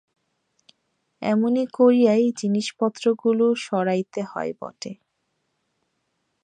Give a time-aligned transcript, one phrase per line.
[1.21, 4.91] এমনি করিয়াই জিনিসপত্রগুলো সরাইতে হয় বটে!